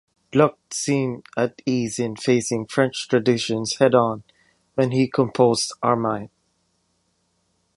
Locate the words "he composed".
4.89-5.73